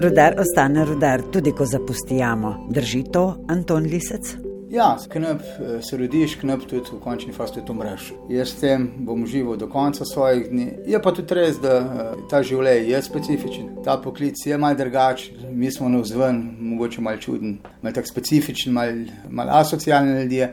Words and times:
Rudar 0.00 0.34
ostane 0.40 0.84
rudar, 0.84 1.22
tudi 1.32 1.52
ko 1.52 1.64
zapustijamo. 1.66 2.66
Drži 2.70 3.02
to, 3.12 3.44
Anton 3.48 3.82
Lisec? 3.82 4.30
Ja, 4.70 4.96
knap 5.12 5.40
eh, 5.40 5.82
se 5.82 5.96
rodiš, 5.96 6.38
knap 6.40 6.62
tudi 6.70 6.88
v 6.92 7.00
končni 7.04 7.32
fazi 7.36 7.58
tudi 7.58 7.72
umreš. 7.74 8.06
Jaz 8.32 8.54
tem 8.56 8.86
bom 9.04 9.26
živel 9.26 9.58
do 9.60 9.66
konca 9.68 10.04
svojih 10.08 10.46
dni. 10.48 10.68
Je 10.88 11.00
pa 11.02 11.12
tudi 11.12 11.36
res, 11.36 11.58
da 11.60 11.74
eh, 11.76 12.22
ta 12.30 12.40
življenje 12.40 12.94
je 12.94 13.00
specifičen, 13.02 13.66
ta 13.84 13.98
poklic 14.00 14.40
je 14.46 14.56
mal 14.56 14.78
drugačen, 14.78 15.42
mi 15.52 15.68
smo 15.68 15.88
na 15.92 16.00
vzven, 16.00 16.38
mogoče 16.70 17.04
mal 17.04 17.20
čuden, 17.20 17.58
mal 17.82 17.92
tak 17.92 18.08
specifičen, 18.08 18.72
mal, 18.72 19.02
mal 19.28 19.52
asocialni 19.58 20.22
ljudje. 20.22 20.48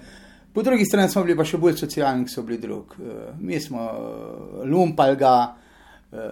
Po 0.52 0.66
drugi 0.66 0.86
strani 0.86 1.08
smo 1.14 1.24
bili 1.24 1.38
pa 1.40 1.48
še 1.48 1.62
bolj 1.62 1.78
socialni, 1.86 2.28
kot 2.28 2.36
so 2.36 2.44
bili 2.44 2.60
drugi. 2.60 3.00
Eh, 3.00 3.32
mi 3.40 3.62
smo 3.64 3.88
lumpali 4.66 5.16
ga. 5.24 5.38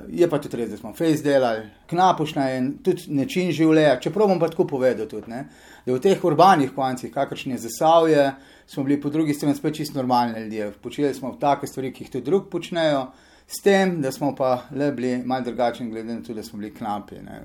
Je 0.08 0.30
pa 0.30 0.40
tudi 0.40 0.58
res, 0.58 0.70
da 0.72 0.78
smo 0.78 0.94
face 0.96 1.24
delali, 1.24 1.66
knapušna 1.90 2.48
je 2.50 2.60
tudi 2.84 3.12
način 3.18 3.52
življenja. 3.52 4.00
Čeprav 4.00 4.30
bom 4.32 4.40
pa 4.40 4.48
tako 4.48 4.68
povedal, 4.68 5.08
tudi, 5.12 5.32
ne, 5.32 5.46
da 5.86 5.94
v 5.94 6.02
teh 6.02 6.24
urbanih 6.24 6.72
koncih, 6.76 7.12
kakršne 7.14 7.58
je 7.58 7.66
zasavje, 7.68 8.26
smo 8.68 8.84
bili 8.88 9.02
po 9.02 9.12
drugi 9.12 9.34
strani 9.34 9.56
spet 9.56 9.76
čisto 9.76 10.00
normalni 10.00 10.46
ljudje. 10.46 10.72
Počeli 10.82 11.14
smo 11.14 11.36
take 11.42 11.68
stvari, 11.68 11.92
ki 11.94 12.06
jih 12.06 12.12
tudi 12.12 12.32
drugi 12.32 12.50
počnejo, 12.52 13.08
s 13.48 13.62
tem, 13.62 14.00
da 14.02 14.10
smo 14.12 14.32
pa 14.36 14.64
le 14.74 14.92
bili 14.92 15.20
malo 15.26 15.46
drugačni, 15.46 15.90
glede 15.92 16.16
na 16.16 16.24
to, 16.24 16.34
da 16.34 16.44
smo 16.44 16.60
bili 16.60 16.74
knapi. 16.74 17.16
Ne. 17.16 17.42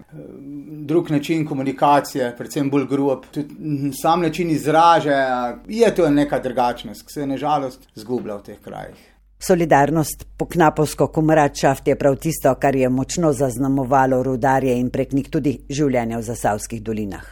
Drug 0.89 1.11
način 1.11 1.45
komunikacije, 1.47 2.33
predvsem 2.37 2.71
bolj 2.71 2.87
grob, 2.89 3.27
tudi 3.35 3.93
sam 4.01 4.23
način 4.23 4.51
izražanja, 4.51 5.59
je 5.69 5.95
to 5.95 6.09
neka 6.11 6.39
drugačnost, 6.39 7.07
ki 7.07 7.13
se 7.13 7.21
je 7.21 7.27
nažalost 7.27 7.89
zgubila 7.95 8.39
v 8.39 8.43
teh 8.43 8.61
krajih. 8.65 9.11
Solidarnost 9.43 10.27
po 10.37 10.47
knapovsko 10.47 11.07
komračaft 11.07 11.89
je 11.89 11.95
prav 11.99 12.17
tisto, 12.17 12.55
kar 12.55 12.77
je 12.77 12.89
močno 12.89 13.33
zaznamovalo 13.33 14.23
rudarje 14.23 14.75
in 14.81 14.91
prek 14.91 15.13
njih 15.13 15.31
tudi 15.31 15.55
življenje 15.69 16.19
v 16.19 16.23
zasavskih 16.23 16.83
dolinah. 16.83 17.25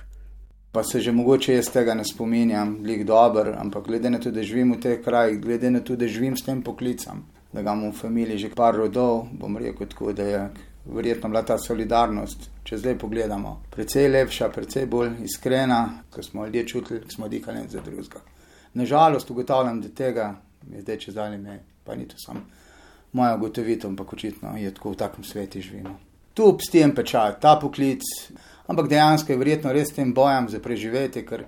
Pa 0.73 0.85
se 0.85 1.01
že 1.01 1.13
mogoče 1.13 1.55
jaz 1.55 1.69
tega 1.69 1.95
ne 1.95 2.05
spominjam, 2.05 2.79
lik 2.85 3.05
dober, 3.05 3.53
ampak 3.61 3.87
glede 3.87 4.11
na 4.11 4.19
to, 4.19 4.31
da 4.31 4.43
živim 4.43 4.73
v 4.73 4.81
teh 4.81 5.05
krajih, 5.05 5.41
glede 5.41 5.71
na 5.71 5.81
to, 5.81 5.97
da 5.97 6.09
živim 6.09 6.37
s 6.37 6.49
tem 6.49 6.63
poklicem, 6.63 7.23
da 7.53 7.63
ga 7.63 7.77
imam 7.77 7.93
v 7.93 8.01
familiji 8.01 8.39
že 8.39 8.55
par 8.57 8.75
rodov, 8.75 9.27
bom 9.33 9.57
rekel 9.57 9.87
tako, 9.87 10.13
da 10.13 10.23
je 10.23 10.43
verjetno 10.87 11.29
bila 11.29 11.43
ta 11.45 11.59
solidarnost, 11.59 12.51
če 12.65 12.79
zdaj 12.79 12.99
pogledamo, 12.99 13.59
precej 13.71 14.09
lepša, 14.09 14.49
precej 14.49 14.87
bolj 14.87 15.27
iskrena, 15.29 16.05
ko 16.11 16.23
smo 16.23 16.47
ljudje 16.47 16.67
čutili, 16.67 17.01
smo 17.13 17.29
dihali 17.29 17.69
za 17.69 17.81
drugega. 17.85 18.25
Nažalost 18.75 19.31
ugotavljam, 19.31 19.81
da 19.81 19.89
tega 19.89 20.37
je 20.73 20.81
zdaj 20.81 21.05
čez 21.05 21.15
dalje 21.15 21.39
me 21.39 21.61
pa 21.89 21.97
ni 21.97 22.05
to 22.09 22.21
samo 22.21 22.45
moja 23.13 23.35
ugotovitev, 23.35 23.91
ampak 23.91 24.13
očitno 24.13 24.57
je 24.57 24.75
tako 24.75 24.91
v 24.91 24.97
takem 24.97 25.25
svetu 25.25 25.61
živimo. 25.61 25.99
Tu 26.35 26.49
obstijem 26.49 26.95
pečat, 26.95 27.41
ta 27.41 27.57
poklic, 27.61 28.03
ampak 28.67 28.89
dejansko 28.89 29.33
je 29.33 29.39
verjetno 29.39 29.73
res 29.73 29.93
tem 29.93 30.13
bojem 30.15 30.49
za 30.49 30.61
preživetje, 30.61 31.25
ker 31.27 31.47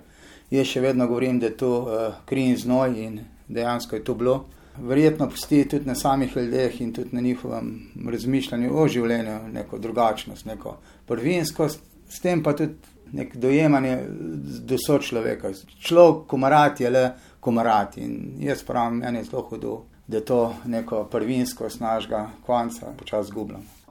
jaz 0.51 0.67
še 0.67 0.81
vedno 0.81 1.07
govorim, 1.07 1.39
da 1.39 1.47
je 1.47 1.57
to 1.57 1.71
uh, 1.81 2.17
kri 2.25 2.49
in 2.51 2.57
znoj 2.57 2.97
in 2.99 3.19
dejansko 3.47 3.95
je 3.95 4.03
to 4.03 4.15
bilo. 4.15 4.45
Verjetno 4.81 5.29
pusti 5.29 5.65
tudi 5.69 5.87
na 5.87 5.95
samih 5.95 6.35
ljudeh 6.35 6.81
in 6.81 6.93
tudi 6.93 7.15
na 7.15 7.21
njihovem 7.21 7.91
razmišljanju 8.09 8.71
o 8.75 8.87
življenju 8.87 9.37
neko 9.53 9.77
drugačnost, 9.79 10.45
neko 10.45 10.77
prvinskost, 11.07 11.79
s 12.09 12.19
tem 12.19 12.43
pa 12.43 12.55
tudi 12.55 12.75
nek 13.11 13.35
dojemanje 13.35 13.97
do 14.67 14.77
sočloveka. 14.79 15.51
Človek, 15.79 16.25
komarat 16.31 16.79
je 16.79 16.89
le 16.89 17.05
komarat 17.39 17.97
in 17.97 18.37
jaz 18.39 18.63
pravim, 18.63 19.01
meni 19.03 19.19
je 19.19 19.27
zelo 19.27 19.43
hudo 19.49 19.75
da 20.07 20.21
to 20.21 20.55
neko 20.65 21.03
prvinsko 21.03 21.69
snažga 21.69 22.29
konca 22.45 22.93
počasi 22.97 23.29
zgubljamo. 23.29 23.81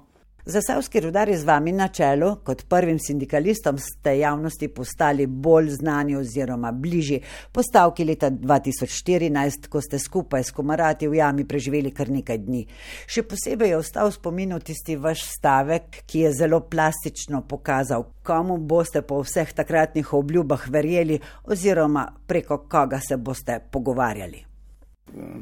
Zasavski 0.44 1.00
rudar 1.00 1.28
je 1.28 1.38
z 1.38 1.44
vami 1.44 1.72
na 1.72 1.88
čelu, 1.88 2.36
kot 2.44 2.64
prvim 2.68 2.98
sindikalistom 2.98 3.78
ste 3.78 4.18
javnosti 4.18 4.68
postali 4.68 5.26
bolj 5.26 5.68
znani 5.70 6.16
oziroma 6.16 6.72
bližji 6.72 7.20
postavki 7.52 8.04
leta 8.04 8.30
2014, 8.30 9.68
ko 9.68 9.80
ste 9.80 9.98
skupaj 9.98 10.44
s 10.44 10.50
komarati 10.50 11.08
v 11.08 11.20
jami 11.20 11.44
preživeli 11.44 11.92
kar 11.94 12.08
nekaj 12.08 12.38
dni. 12.38 12.64
Še 13.06 13.22
posebej 13.28 13.74
je 13.74 13.78
ostal 13.78 14.08
v 14.08 14.16
spominu 14.16 14.58
tisti 14.64 14.96
vaš 14.96 15.28
stavek, 15.28 16.02
ki 16.06 16.26
je 16.26 16.34
zelo 16.42 16.60
plastično 16.60 17.44
pokazal, 17.46 18.08
komu 18.24 18.56
boste 18.56 19.02
po 19.02 19.20
vseh 19.22 19.52
takratnih 19.52 20.14
obljubah 20.14 20.70
verjeli 20.72 21.20
oziroma 21.44 22.08
preko 22.26 22.64
koga 22.64 22.98
se 22.98 23.16
boste 23.16 23.60
pogovarjali 23.70 24.49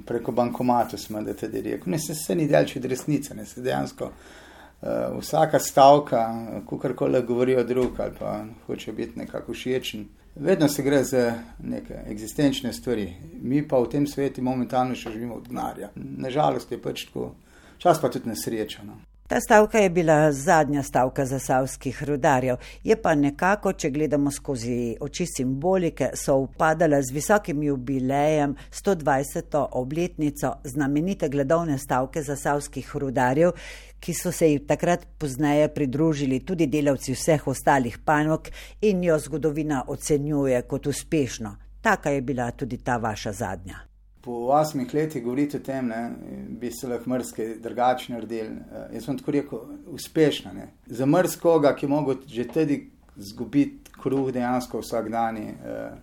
preko 0.06 0.32
bankomata 0.32 0.98
smo, 0.98 1.22
da 1.22 1.34
te 1.34 1.48
rekel. 1.48 1.90
Ne 1.90 1.98
se, 1.98 2.14
se 2.14 2.34
ni 2.34 2.48
delč 2.48 2.76
od 2.76 2.84
resnice, 2.84 3.34
ne 3.34 3.46
se 3.46 3.62
dejansko 3.62 4.04
uh, 4.04 5.18
vsaka 5.20 5.58
stavka, 5.58 6.22
kakorkoli 6.70 7.22
govori 7.22 7.56
o 7.56 7.64
drug 7.64 8.00
ali 8.00 8.12
pa 8.18 8.44
hoče 8.66 8.92
biti 8.92 9.18
nekako 9.18 9.52
všečen. 9.52 10.06
Vedno 10.34 10.68
se 10.68 10.82
gre 10.82 11.04
za 11.04 11.34
neke 11.58 11.94
eksistenčne 12.06 12.72
stvari, 12.72 13.14
mi 13.42 13.68
pa 13.68 13.78
v 13.78 13.88
tem 13.90 14.06
svetu 14.06 14.42
momentalno 14.42 14.94
še 14.94 15.10
živimo 15.10 15.34
od 15.34 15.48
denarja. 15.48 15.90
Nažalost 15.96 16.72
je 16.72 16.78
pač 16.82 17.08
tako, 17.08 17.32
čas 17.78 18.00
pa 18.00 18.10
tudi 18.10 18.28
nesreča. 18.30 18.84
No. 18.86 19.00
Ta 19.28 19.40
stavka 19.40 19.78
je 19.78 19.90
bila 19.90 20.32
zadnja 20.32 20.82
stavka 20.82 21.26
zasavskih 21.26 22.02
rudarjev, 22.04 22.56
je 22.84 22.96
pa 23.02 23.14
nekako, 23.14 23.72
če 23.72 23.90
gledamo 23.90 24.30
skozi 24.30 24.96
oči 25.00 25.26
simbolike, 25.28 26.08
so 26.16 26.36
upadala 26.46 27.02
z 27.02 27.12
visokim 27.12 27.62
jubilejem 27.62 28.54
120. 28.72 29.66
obletnico 29.72 30.54
znamenite 30.64 31.28
gledovne 31.28 31.76
stavke 31.78 32.22
zasavskih 32.22 32.96
rudarjev, 32.96 33.52
ki 34.00 34.14
so 34.14 34.32
se 34.32 34.48
jim 34.48 34.64
takrat 34.66 35.04
pozneje 35.18 35.68
pridružili 35.74 36.40
tudi 36.40 36.66
delavci 36.66 37.12
vseh 37.12 37.46
ostalih 37.48 37.98
panog 38.04 38.48
in 38.80 39.04
jo 39.04 39.18
zgodovina 39.18 39.84
ocenjuje 39.88 40.62
kot 40.62 40.86
uspešno. 40.86 41.56
Taka 41.80 42.10
je 42.10 42.20
bila 42.20 42.50
tudi 42.50 42.76
ta 42.76 42.96
vaša 42.96 43.32
zadnja 43.32 43.87
po 44.28 44.34
osmih 44.52 44.94
letih 44.94 45.24
govoriti 45.24 45.56
o 45.56 45.60
tem, 45.60 45.88
da 45.88 46.10
bi 46.48 46.68
se 46.70 46.88
lahko 46.88 47.10
mrske 47.10 47.46
drugače 47.62 48.12
naredili. 48.12 48.50
Uh, 48.50 48.82
jaz 48.92 49.06
sem 49.06 49.16
tako 49.18 49.32
rekel, 49.32 49.62
uspešno. 49.86 50.52
Ne? 50.52 50.66
Za 50.86 51.06
mrskoga, 51.06 51.72
ki 51.76 51.86
je 51.86 51.88
mogel 51.88 52.18
že 52.26 52.44
tudi 52.48 52.76
izgubiti 53.16 53.94
kruh 54.02 54.28
dejansko 54.32 54.82
vsak 54.84 55.08
dan, 55.08 55.40
uh, 55.40 55.96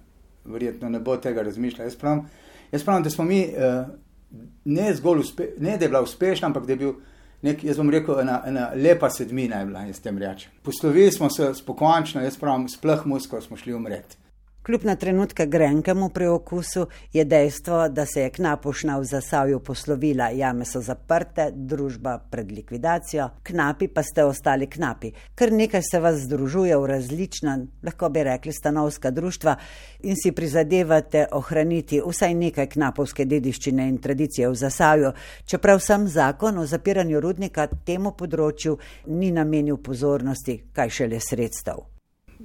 verjetno 0.46 0.90
ne 0.90 1.00
bo 1.00 1.20
tega 1.22 1.46
razmišljal. 1.46 1.86
Jaz 1.86 2.00
pravim, 2.02 2.26
jaz 2.72 2.84
pravim 2.84 3.04
da 3.04 3.14
smo 3.14 3.30
mi 3.30 3.44
uh, 3.46 3.94
ne 4.66 4.90
zgolj 4.96 5.22
uspešni, 5.28 5.62
ne 5.70 5.78
da 5.78 5.86
je 5.86 5.94
bila 5.94 6.02
uspešna, 6.02 6.48
ampak 6.48 6.66
da 6.66 6.74
je 6.74 6.82
bil. 6.82 6.98
Nek, 7.46 7.64
jaz 7.64 7.78
bom 7.78 7.94
rekel, 7.94 8.20
ena, 8.20 8.42
ena 8.48 8.72
lepa 8.74 9.10
sedmina 9.14 9.60
je 9.62 9.66
bila, 9.70 9.86
jaz 9.86 10.02
tem 10.02 10.18
rečem. 10.18 10.52
Poslovili 10.64 11.12
smo 11.12 11.30
se 11.30 11.54
spokojno, 11.54 12.26
jaz 12.26 12.42
pravim, 12.42 12.66
sploh 12.70 13.06
musko 13.06 13.42
smo 13.42 13.58
šli 13.58 13.74
umreti. 13.74 14.25
Kljub 14.66 14.84
na 14.84 14.96
trenutke 14.96 15.46
grenkemu 15.46 16.10
preokusu 16.10 16.88
je 17.14 17.24
dejstvo, 17.26 17.90
da 17.90 18.06
se 18.06 18.22
je 18.22 18.30
knapušna 18.30 18.98
v 18.98 19.04
zasavju 19.04 19.60
poslovila, 19.60 20.30
jame 20.34 20.66
so 20.66 20.82
zaprte, 20.82 21.52
družba 21.54 22.18
pred 22.32 22.52
likvidacijo, 22.52 23.30
knapi 23.44 23.88
pa 23.88 24.04
ste 24.04 24.26
ostali 24.26 24.66
knapi. 24.68 25.12
Ker 25.36 25.54
nekaj 25.54 25.82
se 25.92 26.00
vas 26.00 26.18
združuje 26.26 26.78
v 26.78 26.86
različna, 26.86 27.60
lahko 27.84 28.10
bi 28.10 28.24
rekli, 28.24 28.54
stanovska 28.54 29.12
društva 29.12 29.56
in 30.04 30.18
si 30.18 30.32
prizadevate 30.32 31.28
ohraniti 31.32 32.02
vsaj 32.02 32.34
nekaj 32.34 32.70
knapovske 32.74 33.26
dediščine 33.26 33.86
in 33.88 34.02
tradicije 34.02 34.50
v 34.50 34.56
zasavju, 34.66 35.14
čeprav 35.46 35.80
sam 35.80 36.08
zakon 36.08 36.58
o 36.58 36.66
zapiranju 36.66 37.22
rudnika 37.22 37.68
temu 37.86 38.18
področju 38.18 38.80
ni 39.06 39.30
namenil 39.32 39.78
pozornosti, 39.78 40.64
kaj 40.74 40.90
šele 40.90 41.22
sredstev 41.22 41.92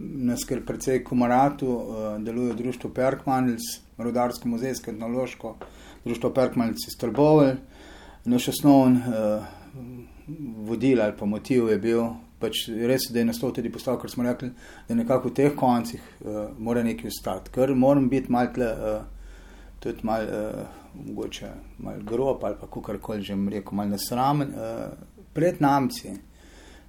nas 0.00 0.44
kar 0.49 0.62
precej 0.67 1.05
komaratu, 1.05 1.69
uh, 1.69 2.23
deluje 2.25 2.55
društvo 2.55 2.91
Perkmanils, 2.94 3.69
rodarsko 3.99 4.49
muzejsko 4.49 4.91
etnološko 4.91 5.56
društvo 6.05 6.31
Perkmanils 6.35 6.88
iz 6.88 6.97
Trbovel. 6.99 7.56
Naš 8.25 8.49
osnovni 8.49 9.00
uh, 9.00 9.44
vodil 10.56 11.02
ali 11.02 11.12
pa 11.19 11.26
motiv 11.26 11.69
je 11.69 11.79
bil, 11.79 12.05
pač 12.41 12.67
res, 12.69 13.11
da 13.12 13.20
je 13.20 13.29
nastal 13.29 13.52
tudi 13.52 13.73
postav, 13.73 13.99
ker 14.00 14.11
smo 14.11 14.25
rekli, 14.25 14.50
da 14.88 14.97
nekako 14.97 15.29
v 15.29 15.37
teh 15.37 15.55
koncih 15.56 16.00
uh, 16.00 16.43
mora 16.58 16.82
nekaj 16.85 17.12
ostati, 17.12 17.53
ker 17.55 17.75
moram 17.76 18.08
biti 18.08 18.32
mal 18.32 18.49
tle, 18.55 18.70
uh, 18.70 19.37
tudi 19.81 20.06
mal, 20.08 20.25
uh, 20.25 20.81
mogoče 20.94 21.53
mal 21.85 22.00
grob 22.06 22.44
ali 22.44 22.56
pa 22.61 22.69
kakorkoli 22.69 23.23
že 23.25 23.37
rekel, 23.37 23.76
mal 23.76 23.93
nesramen, 23.93 24.55
uh, 24.56 24.88
pred 25.35 25.61
namci 25.61 26.17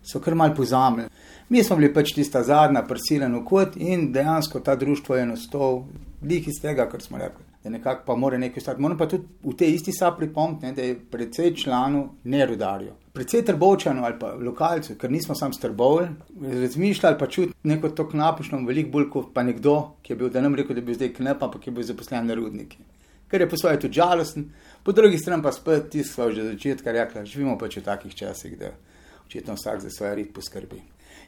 so 0.03 0.19
kar 0.19 0.35
mal 0.35 0.55
pozamljeni. 0.55 1.09
Mi 1.49 1.63
smo 1.63 1.75
bili 1.75 1.93
pač 1.93 2.13
tista 2.15 2.43
zadnja, 2.43 2.83
prisiljena 2.87 3.43
kot 3.45 3.75
in 3.75 4.11
dejansko 4.11 4.59
ta 4.59 4.75
društvo 4.75 5.15
je 5.15 5.25
nastalo, 5.25 5.87
lih 6.23 6.47
iz 6.47 6.61
tega, 6.61 6.89
kar 6.89 7.01
smo 7.01 7.17
rekli. 7.17 7.45
Da 7.63 7.69
nekako 7.69 8.03
pa 8.05 8.15
mora 8.15 8.37
nekaj 8.37 8.61
ostati. 8.61 8.81
Moram 8.81 8.97
pa 8.97 9.07
tudi 9.07 9.27
v 9.43 9.53
tej 9.57 9.75
isti 9.75 9.93
sapi 9.93 10.23
pripomniti, 10.23 10.71
da 10.75 10.81
je 10.81 10.99
precej 11.11 11.55
članov 11.55 12.07
ne 12.23 12.45
rudarijo. 12.45 12.95
Predvsej 13.13 13.43
trbovčano 13.45 14.05
ali 14.05 14.15
pa 14.19 14.31
lokalcev, 14.39 14.95
ker 14.97 15.11
nismo 15.11 15.35
sam 15.35 15.53
strbovali, 15.53 16.07
razmišljali 16.41 17.17
pa 17.19 17.27
čuti 17.27 17.53
neko 17.63 17.89
to 17.89 18.07
knapušno, 18.09 18.61
veliko 18.67 18.89
bolj 18.91 19.09
kot 19.09 19.33
pa 19.33 19.43
nekdo, 19.43 19.97
ki 20.01 20.13
je 20.13 20.17
bil, 20.17 20.29
da 20.29 20.41
nam 20.41 20.55
rekel, 20.55 20.75
da 20.75 20.81
bi 20.81 20.95
zdaj 20.95 21.13
knep, 21.19 21.43
ampak 21.43 21.67
je 21.67 21.73
bil 21.75 21.83
zaposlen 21.83 22.25
na 22.27 22.37
rudniki. 22.39 22.77
Ker 23.27 23.41
je 23.41 23.49
po 23.49 23.57
svoje 23.57 23.79
tudi 23.79 23.99
žalosten, 23.99 24.47
po 24.83 24.91
drugi 24.91 25.19
strani 25.19 25.43
pa 25.43 25.51
spet 25.51 25.89
tisto, 25.91 26.31
že 26.31 26.53
začetka 26.53 26.91
rekla, 26.91 27.25
živimo 27.25 27.57
pač 27.59 27.77
v 27.77 27.83
takih 27.83 28.15
časih, 28.15 28.57
da 28.59 28.71
očitno 29.31 29.53
vsak 29.53 29.79
za 29.81 29.89
svoje 29.89 30.15
rit 30.15 30.33
poskrbi. 30.33 30.81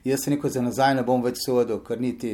Jaz 0.04 0.20
se 0.24 0.32
neko 0.32 0.50
za 0.50 0.62
nazaj 0.62 0.96
ne 0.96 1.04
bom 1.04 1.24
več 1.24 1.40
sodel, 1.46 1.80
ker 1.88 2.02
niti, 2.02 2.34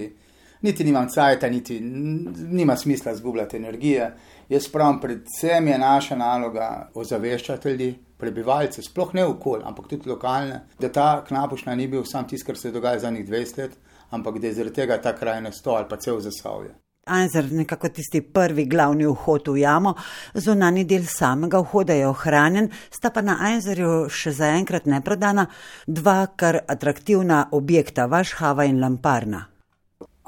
niti 0.66 0.84
nimam 0.84 1.10
cajta, 1.10 1.50
niti 1.50 1.80
nima 1.80 2.76
smisla 2.78 3.14
zgubljati 3.16 3.58
energije. 3.58 4.10
Jaz 4.50 4.68
pravim, 4.74 4.98
predvsem 5.00 5.68
je 5.68 5.78
naša 5.78 6.18
naloga 6.18 6.90
ozaveščati 6.94 7.70
ljudi, 7.70 7.92
prebivalce, 8.18 8.82
sploh 8.82 9.14
ne 9.14 9.28
okolje, 9.30 9.64
ampak 9.70 9.88
tudi 9.94 10.10
lokalne, 10.10 10.64
da 10.80 10.90
ta 10.92 11.24
knapušna 11.28 11.76
ni 11.76 11.88
bil 11.88 12.04
sam 12.06 12.28
tisto, 12.28 12.50
kar 12.50 12.58
se 12.58 12.68
je 12.68 12.78
dogajalo 12.80 13.06
zadnjih 13.06 13.30
20 13.30 13.58
let, 13.62 13.78
ampak 14.10 14.40
da 14.40 14.48
je 14.48 14.58
zaradi 14.58 14.76
tega 14.82 15.02
ta 15.02 15.14
kraj 15.16 15.42
nasto 15.46 15.78
ali 15.78 15.86
pa 15.90 16.02
cel 16.02 16.20
zasavje. 16.20 16.74
Anzer, 17.10 17.52
nekako 17.52 17.90
tisti 17.90 18.22
prvi 18.22 18.66
glavni 18.66 19.08
vhod 19.10 19.52
v 19.52 19.64
jamo, 19.64 19.96
zunani 20.34 20.86
del 20.86 21.06
samega 21.10 21.60
vhoda 21.60 21.98
je 21.98 22.08
ohranjen, 22.08 22.72
sta 22.90 23.10
pa 23.10 23.22
na 23.26 23.38
Anzerju 23.52 24.10
še 24.10 24.36
zaenkrat 24.38 24.86
neprodana 24.86 25.48
dva 25.88 26.20
kar 26.36 26.62
atraktivna 26.68 27.48
objekta, 27.52 28.08
Vašhava 28.08 28.70
in 28.70 28.80
Lamparna. 28.80 29.48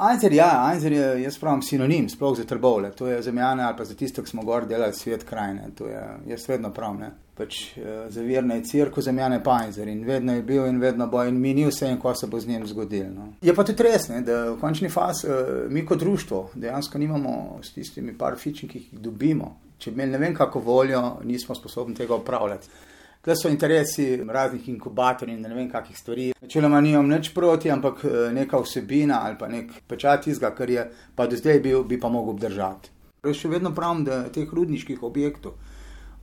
Anzer, 0.03 0.33
ja, 0.33 0.63
Anzer 0.65 0.91
je, 0.91 1.07
jaz 1.21 1.35
pravim, 1.37 1.61
sinonim, 1.61 2.07
sploh 2.09 2.33
za 2.37 2.43
trbovle. 2.43 2.89
To 2.97 3.07
je 3.07 3.21
za 3.21 3.31
mene 3.31 3.63
ali 3.63 3.77
pa 3.77 3.85
za 3.85 3.93
tiste, 3.95 4.23
ki 4.23 4.29
smo 4.29 4.41
gor 4.43 4.65
delali 4.65 4.93
svet 4.93 5.23
krajine. 5.23 5.67
To 5.77 5.85
je, 5.87 6.01
jaz 6.27 6.47
vedno 6.49 6.71
pravim, 6.73 7.03
pač 7.37 7.59
eh, 7.77 8.07
za 8.09 8.21
virne 8.25 8.57
je 8.57 8.63
cirko, 8.65 9.01
za 9.01 9.11
mene 9.11 9.37
pa 9.43 9.59
Anzer 9.61 9.87
in 9.87 10.01
vedno 10.05 10.33
je 10.33 10.41
bil 10.41 10.65
in 10.65 10.79
vedno 10.81 11.05
bo 11.07 11.21
in 11.23 11.37
mi 11.37 11.53
ni 11.53 11.67
vse 11.69 11.91
in 11.91 11.99
ko 12.01 12.15
se 12.15 12.27
bo 12.27 12.39
z 12.39 12.49
njim 12.49 12.65
zgodilo. 12.67 13.13
No. 13.13 13.27
Je 13.41 13.53
pa 13.53 13.63
tudi 13.63 13.83
res, 13.85 14.09
ne, 14.09 14.23
da 14.25 14.39
v 14.49 14.57
končni 14.61 14.89
fazi 14.89 15.27
eh, 15.27 15.51
mi 15.69 15.85
kot 15.85 15.99
društvo 15.99 16.47
dejansko 16.55 16.97
nimamo 16.97 17.59
s 17.61 17.73
tistimi 17.73 18.17
par 18.17 18.39
fični, 18.41 18.69
ki 18.69 18.79
jih 18.79 19.03
dobimo. 19.05 19.57
Če 19.77 19.93
imeli 19.93 20.17
ne 20.17 20.17
vem 20.17 20.33
kako 20.33 20.65
voljo, 20.65 21.03
nismo 21.23 21.55
sposobni 21.55 21.93
tega 21.95 22.17
upravljati. 22.17 22.73
Tukaj 23.21 23.35
so 23.37 23.49
interesi 23.49 24.23
raznih 24.27 24.69
inkubatorjev 24.69 25.37
in 25.37 25.43
ne 25.45 25.53
vem, 25.53 25.67
kakih 25.69 25.97
stvari. 25.97 26.31
Načeloma 26.51 26.81
nimam 26.81 27.07
nič 27.07 27.29
proti, 27.31 27.69
ampak 27.71 28.01
eh, 28.03 28.31
neka 28.35 28.59
vsebina 28.59 29.21
ali 29.23 29.37
pa 29.39 29.47
nek 29.47 29.69
pečat 29.87 30.25
izga, 30.27 30.49
kar 30.51 30.69
je 30.69 30.83
pa 31.15 31.23
do 31.27 31.37
zdaj 31.39 31.61
bil, 31.63 31.85
bi 31.87 31.95
pa 31.99 32.09
mogel 32.11 32.33
obdržati. 32.33 32.91
Jaz 33.23 33.37
še 33.39 33.51
vedno 33.53 33.71
pravim, 33.71 34.01
da 34.03 34.25
teh 34.27 34.51
rudniških 34.51 34.99
objektov 34.99 35.55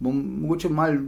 bom 0.04 0.20
mogoče 0.42 0.68
mal. 0.68 1.00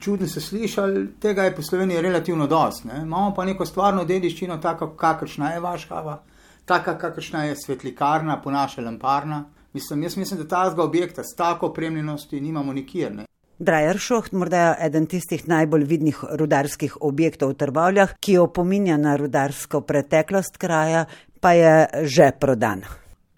Čudno 0.00 0.28
se 0.28 0.40
slišali, 0.40 1.04
tega 1.20 1.44
je 1.44 1.54
po 1.56 1.62
Sloveniji 1.62 2.00
relativno 2.00 2.46
dosti. 2.46 2.88
Ne? 2.88 3.02
Imamo 3.02 3.34
pa 3.36 3.44
neko 3.44 3.66
stvarno 3.68 4.04
dediščino, 4.08 4.56
tako 4.64 4.94
kakršna 4.96 5.52
je 5.52 5.60
vašava, 5.60 6.18
tako 6.64 6.96
kakršna 7.00 7.44
je 7.50 7.56
svetlikarna, 7.66 8.40
ponaša 8.40 8.80
lamparna. 8.88 9.44
Mislim, 9.76 10.08
jaz 10.08 10.16
mislim, 10.16 10.40
da 10.40 10.48
ta 10.48 10.70
zga 10.70 10.88
objekta 10.88 11.24
s 11.24 11.36
tako 11.36 11.68
opremljenosti 11.68 12.40
nimamo 12.40 12.72
nikjer. 12.72 13.16
Ne? 13.16 13.27
Drajer 13.58 13.98
Šoht, 13.98 14.32
morda 14.38 14.76
eden 14.78 15.08
tistih 15.10 15.42
najbolj 15.50 15.84
vidnih 15.90 16.18
rudarskih 16.38 16.92
objektov 17.02 17.50
v 17.50 17.58
Trbovljah, 17.58 18.12
ki 18.22 18.36
opominja 18.38 18.96
na 18.96 19.16
rudarsko 19.18 19.80
preteklost 19.82 20.60
kraja, 20.62 21.04
pa 21.40 21.52
je 21.58 22.04
že 22.06 22.30
prodan. 22.40 22.84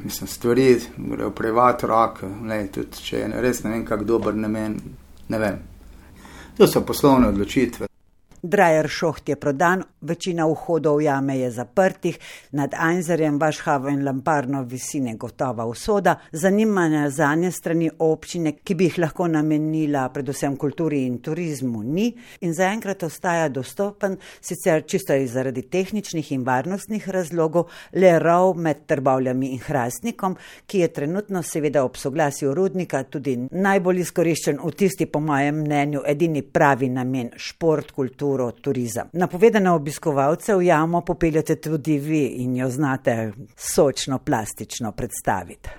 Mislim, 0.04 0.28
stvari 0.28 0.76
grejo 0.96 1.30
privat 1.30 1.82
roke, 1.88 2.28
tudi 2.72 3.04
če 3.04 3.18
je 3.18 3.40
res 3.40 3.64
ne 3.64 3.70
vem, 3.70 3.84
kak 3.88 4.04
dober 4.04 4.36
namen, 4.36 4.76
ne 5.28 5.38
vem. 5.38 5.58
To 6.56 6.68
so 6.68 6.84
poslovne 6.84 7.32
odločitve. 7.32 7.89
Drajer 8.42 8.88
šoht 8.88 9.28
je 9.28 9.36
prodan, 9.36 9.82
večina 10.00 10.46
vhodov 10.48 11.02
jame 11.02 11.38
je 11.38 11.50
zaprtih, 11.50 12.18
nad 12.50 12.74
Einzerjem, 12.74 13.38
Vašhavo 13.40 13.88
in 13.88 14.04
Lamparno 14.04 14.62
visine 14.62 15.14
gotova 15.16 15.66
usoda, 15.66 16.14
zanimanja 16.32 17.10
za 17.10 17.34
nje 17.34 17.50
strani 17.52 17.90
občine, 17.98 18.52
ki 18.52 18.74
bi 18.74 18.84
jih 18.84 18.98
lahko 18.98 19.26
namenila 19.28 20.08
predvsem 20.08 20.56
kulturi 20.56 21.02
in 21.06 21.18
turizmu, 21.18 21.82
ni 21.82 22.14
in 22.40 22.54
zaenkrat 22.54 23.02
ostaja 23.02 23.48
dostopen, 23.48 24.16
sicer 24.40 24.86
čisto 24.86 25.14
iz 25.14 25.32
zaradi 25.32 25.62
tehničnih 25.62 26.32
in 26.32 26.44
varnostnih 26.44 27.08
razlogov, 27.08 27.68
le 27.92 28.18
rov 28.18 28.56
med 28.56 28.86
trbavljami 28.86 29.52
in 29.52 29.60
hrastnikom, 29.66 30.36
ki 30.66 30.78
je 30.78 30.88
trenutno 30.88 31.42
seveda 31.42 31.84
ob 31.84 31.96
soglasju 31.96 32.54
rudnika 32.54 33.02
tudi 33.04 33.36
najbolj 33.50 34.00
izkoriščen 34.00 34.64
v 34.64 34.72
tisti, 34.72 35.06
po 35.06 35.20
mojem 35.20 35.60
mnenju, 35.60 36.06
edini 36.06 36.42
pravi 36.42 36.88
namen 36.88 37.30
šport, 37.36 37.92
kultura 37.92 38.29
kulturo, 38.30 38.52
turizem. 38.52 39.08
Napovedane 39.12 39.70
obiskovalce 39.70 40.54
v 40.54 40.62
jamo 40.62 41.00
popeljate 41.00 41.56
tudi 41.56 41.98
vi 41.98 42.26
in 42.26 42.56
jo 42.56 42.68
znate 42.70 43.32
sočno, 43.56 44.18
plastično 44.18 44.92
predstaviti. 44.92 45.70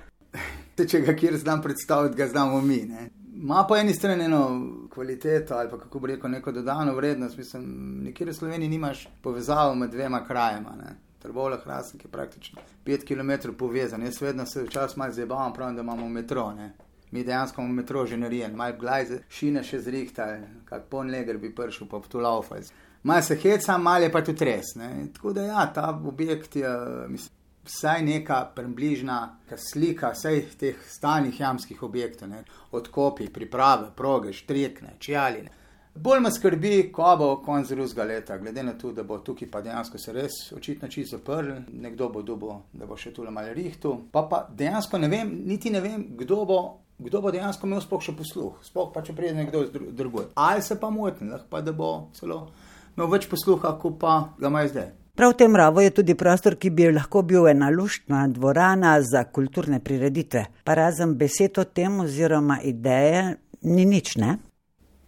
Če 0.87 1.01
ga 1.01 1.13
kjer 1.13 1.37
znam 1.37 1.61
predstaviti, 1.61 2.15
ga 2.17 2.27
znamo 2.27 2.61
mi. 2.61 2.81
Ne? 2.85 3.09
Ma 3.35 3.65
po 3.67 3.75
eni 3.77 3.93
strani 3.93 4.25
eno 4.25 4.67
kvaliteto 4.93 5.55
ali 5.55 5.69
pa 5.69 5.77
kako 5.79 5.99
bi 5.99 6.07
rekel, 6.07 6.31
neko 6.31 6.51
dodano 6.51 6.95
vrednost. 6.95 7.37
Mislim, 7.37 7.63
nikjer 8.03 8.29
v 8.29 8.33
Sloveniji 8.33 8.69
nimaš 8.69 9.07
povezavo 9.21 9.75
med 9.75 9.91
dvema 9.91 10.25
krajema. 10.27 10.75
Trbola 11.21 11.57
Hrasnik 11.63 12.05
je 12.05 12.11
praktično 12.11 12.61
5 12.85 13.05
km 13.05 13.53
povezan. 13.57 14.03
Jaz 14.03 14.21
vedno 14.21 14.45
se 14.45 14.63
včasih 14.63 14.97
malo 14.97 15.13
zabavam, 15.13 15.53
pravim, 15.53 15.75
da 15.75 15.81
imamo 15.81 16.09
metro. 16.09 16.51
Ne? 16.53 16.73
Mi 17.11 17.23
dejansko 17.23 17.61
imamo 17.61 17.75
metro 17.75 18.05
že 18.05 18.17
narejen, 18.17 18.55
malo 18.55 18.77
glajze, 18.79 19.21
šine 19.29 19.63
še 19.63 19.81
zrihta, 19.81 20.27
kak 20.65 20.87
pon 20.89 21.11
leger 21.11 21.37
bi 21.37 21.53
prišel 21.55 21.87
pa 21.87 21.99
tu 22.09 22.19
laufaj. 22.19 22.63
Malo 23.03 23.21
se 23.21 23.35
heca, 23.35 23.77
malo 23.77 24.05
je 24.05 24.11
pa 24.11 24.21
tudi 24.23 24.45
res. 24.45 24.75
Ne? 24.75 25.07
Tako 25.13 25.33
da 25.33 25.45
ja, 25.45 25.65
ta 25.73 25.89
objekt 26.05 26.55
je 26.55 26.73
mislim, 27.09 27.37
vsaj 27.65 28.03
neka 28.05 28.51
približna 28.55 29.37
slika 29.57 30.11
vseh 30.11 30.55
teh 30.57 30.75
stalnih 30.87 31.39
jamskih 31.39 31.83
objektov, 31.83 32.29
ne? 32.29 32.43
odkopi, 32.71 33.29
priprave, 33.29 33.91
proge, 33.95 34.33
štrekne, 34.33 34.95
čjaline. 34.99 35.51
Bolj 35.95 36.19
me 36.23 36.29
skrbi, 36.31 36.91
ko 36.93 37.15
bo 37.19 37.25
konc 37.43 37.71
ruskega 37.75 38.03
leta, 38.07 38.37
glede 38.37 38.63
na 38.63 38.73
to, 38.79 38.93
da 38.95 39.03
bo 39.03 39.17
tukaj 39.19 39.49
pa 39.51 39.59
dejansko 39.61 39.99
se 39.99 40.13
res 40.15 40.37
očitno 40.55 40.87
čisto 40.87 41.17
zaprl, 41.17 41.51
nekdo 41.67 42.07
bo 42.09 42.21
dubo, 42.21 42.61
da 42.73 42.87
bo 42.87 42.95
še 42.95 43.11
tule 43.11 43.31
malo 43.31 43.51
rihtu. 43.53 43.97
Pa 44.11 44.23
pa 44.31 44.45
dejansko 44.47 44.97
ne 44.97 45.09
vem, 45.11 45.33
niti 45.45 45.69
ne 45.69 45.81
vem, 45.83 46.05
kdo 46.17 46.45
bo 46.47 46.59
kdo 47.03 47.21
bo 47.21 47.31
dejansko 47.31 47.67
imel 47.67 47.81
sploh 47.81 48.01
še 48.03 48.15
posluh, 48.17 48.57
sploh 48.65 48.89
pa 48.93 49.03
če 49.05 49.15
pride 49.17 49.35
nekdo 49.37 49.65
drugod. 49.73 50.31
Ali 50.35 50.61
se 50.61 50.77
pa 50.79 50.89
motim, 50.93 51.31
lahko 51.33 51.49
pa 51.49 51.61
da 51.65 51.73
bo 51.73 51.91
celo 52.17 52.47
imel 52.95 53.09
več 53.11 53.27
posluha, 53.31 53.75
kot 53.81 53.99
pa 53.99 54.17
ga 54.39 54.51
ima 54.51 54.65
zdaj. 54.67 54.91
Prav 55.15 55.33
v 55.33 55.37
tem 55.41 55.55
ravu 55.55 55.83
je 55.83 55.91
tudi 55.91 56.15
prostor, 56.15 56.55
ki 56.55 56.69
bi 56.71 56.87
lahko 56.91 57.21
bil 57.27 57.49
ena 57.51 57.67
luštna 57.69 58.23
dvorana 58.31 58.95
za 59.03 59.25
kulturne 59.27 59.81
prireditve. 59.83 60.45
Pa 60.63 60.75
razen 60.79 61.17
besed 61.19 61.59
o 61.59 61.65
tem 61.67 61.99
oziroma 61.99 62.61
ideje, 62.63 63.35
ni 63.61 63.85
nič, 63.85 64.15
ne? 64.17 64.37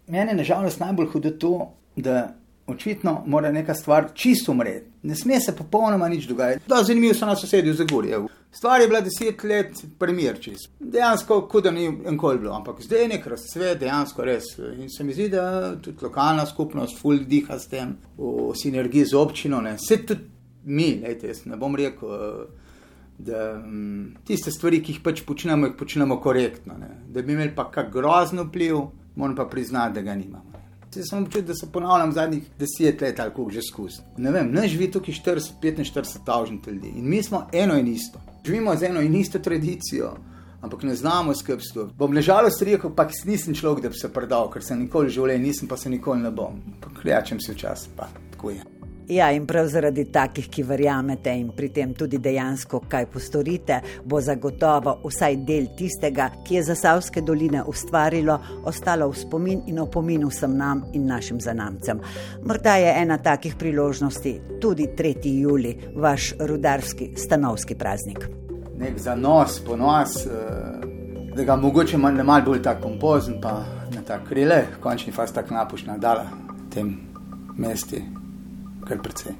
Mene 0.06 0.34
je 0.34 0.40
nažalost 0.42 0.82
najbolj 0.82 1.08
hudo 1.14 1.32
to, 1.40 1.54
da 1.96 2.34
očitno 2.66 3.22
mora 3.26 3.50
neka 3.52 3.74
stvar 3.74 4.12
čisto 4.14 4.52
umreti. 4.52 4.93
Ne 5.04 5.16
sme 5.16 5.40
se 5.40 5.52
popolnoma 5.56 6.08
nič 6.08 6.24
dogajati. 6.26 6.64
Da, 6.68 6.82
zanimivo 6.82 7.14
so 7.14 7.26
na 7.26 7.36
sosedju 7.36 7.72
v 7.72 7.76
Zagorju. 7.76 8.28
Stvar 8.54 8.80
je 8.80 8.88
bila 8.88 9.00
deset 9.00 9.42
let, 9.44 9.82
premjer 9.98 10.38
čist. 10.40 10.70
Dejansko, 10.80 11.42
kot 11.50 11.64
da 11.64 11.70
ni 11.70 11.84
enkoli 12.06 12.38
bilo, 12.38 12.54
ampak 12.54 12.80
zdaj 12.80 13.02
je 13.02 13.08
nek 13.08 13.26
razcvet, 13.26 13.80
dejansko 13.80 14.24
res. 14.24 14.46
In 14.78 14.88
se 14.88 15.04
mi 15.04 15.12
zdi, 15.12 15.28
da 15.28 15.74
tudi 15.82 16.06
lokalna 16.06 16.46
skupnost, 16.46 16.96
full 17.00 17.26
diha 17.28 17.58
s 17.58 17.68
tem, 17.68 17.96
v 18.16 18.54
sinergiji 18.56 19.10
z 19.10 19.18
občino, 19.18 19.60
ne. 19.60 19.74
Vse 19.76 19.98
tudi 20.06 20.30
mi, 20.64 20.94
lejte, 21.02 21.28
jaz 21.34 21.44
ne 21.50 21.58
bom 21.60 21.76
rekel. 21.76 22.46
Da 23.18 23.44
m, 23.60 24.14
tiste 24.26 24.50
stvari, 24.50 24.80
ki 24.82 24.96
jih 24.96 25.04
pač 25.04 25.20
počnemo, 25.26 25.68
jih 25.68 25.76
počnemo 25.78 26.16
korektno. 26.22 26.78
Ne. 26.78 26.90
Da 27.12 27.22
bi 27.22 27.36
imeli 27.36 27.52
pa 27.54 27.68
kak 27.70 27.92
grozno 27.92 28.48
vpliv, 28.48 28.80
moram 29.16 29.36
pa 29.36 29.50
priznati, 29.50 29.98
da 29.98 30.08
ga 30.08 30.14
nimamo. 30.14 30.63
Jaz 30.96 31.08
sem 31.10 31.22
občutek, 31.22 31.46
da 31.46 31.54
se 31.54 31.70
ponavljam 31.72 32.12
zadnjih 32.12 32.42
deset 32.58 33.00
let 33.00 33.20
ali 33.20 33.30
kako 33.30 33.50
že 33.50 33.62
skozi. 33.62 34.02
Ne 34.16 34.30
vem, 34.30 34.52
ne 34.52 34.68
živi 34.68 34.90
tukaj 34.90 35.14
45 35.14 36.24
tavžnih 36.26 36.60
ljudi 36.66 36.92
in 36.96 37.08
mi 37.08 37.22
smo 37.22 37.46
eno 37.52 37.78
in 37.78 37.86
isto. 37.86 38.20
Živimo 38.44 38.76
z 38.76 38.82
eno 38.82 39.00
in 39.00 39.14
isto 39.14 39.38
tradicijo, 39.38 40.14
ampak 40.60 40.82
ne 40.82 40.94
znamo 40.94 41.34
skrbstva. 41.34 41.88
Bom 41.98 42.12
ležalo 42.12 42.48
rekel, 42.60 42.90
pa 42.96 43.08
nisem 43.24 43.54
človek, 43.54 43.82
da 43.82 43.88
bi 43.88 43.98
se 44.00 44.12
predal, 44.12 44.50
ker 44.50 44.62
sem 44.62 44.78
nikoli 44.78 45.10
življenj, 45.10 45.42
nisem 45.42 45.68
pa 45.68 45.76
se 45.76 45.90
nikoli 45.90 46.20
ne 46.20 46.30
bom. 46.30 46.60
Kljačem 47.02 47.40
se 47.40 47.52
včasih, 47.52 47.92
pa. 47.96 48.08
Ja, 49.08 49.30
in 49.30 49.44
prav 49.46 49.66
zaradi 49.68 50.06
takih, 50.08 50.46
ki 50.48 50.62
verjamete 50.64 51.32
in 51.36 51.50
pri 51.52 51.68
tem 51.68 51.90
tudi 51.94 52.16
dejansko 52.18 52.80
kaj 52.88 53.04
postorite, 53.12 53.80
bo 54.04 54.20
zagotovo 54.20 54.94
vsaj 55.04 55.36
del 55.44 55.66
tistega, 55.76 56.30
ki 56.44 56.54
je 56.54 56.62
za 56.70 56.74
Savske 56.74 57.20
doline 57.20 57.62
ustvarilo, 57.68 58.38
ostalo 58.64 59.10
v 59.10 59.18
spomin 59.20 59.60
in 59.68 59.82
opomin 59.82 60.24
vsem 60.24 60.56
nam 60.56 60.84
in 60.94 61.04
našim 61.06 61.40
zanamcem. 61.40 62.00
Morda 62.44 62.78
je 62.80 62.94
ena 63.02 63.18
takih 63.18 63.58
priložnosti 63.60 64.34
tudi 64.60 64.88
3. 64.96 65.36
juli, 65.40 65.76
vaš 65.96 66.32
rudarski 66.40 67.12
stanovski 67.16 67.74
praznik. 67.74 68.28
Nek 68.78 68.98
zanos, 68.98 69.60
ponos, 69.66 70.26
eh, 70.26 70.30
da 71.36 71.44
ga 71.44 71.56
mogoče 71.56 71.98
malo 71.98 72.24
mal 72.24 72.42
bolj 72.42 72.62
tako 72.62 72.88
pompozen, 72.88 73.40
pa 73.40 73.64
na 73.94 74.02
ta 74.02 74.24
krile, 74.24 74.64
končni 74.80 75.12
faz 75.12 75.32
tako 75.32 75.54
napušna 75.54 75.98
dala 75.98 76.24
tem 76.74 76.96
mesti 77.56 78.23
kar 78.84 79.00
precej. 79.02 79.32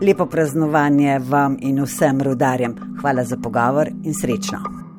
Lepo 0.00 0.26
praznovanje 0.26 1.18
vam 1.18 1.56
in 1.60 1.82
vsem 1.84 2.22
rudarjem. 2.22 2.74
Hvala 3.00 3.24
za 3.24 3.36
pogovor 3.36 3.88
in 4.04 4.14
srečno. 4.14 4.89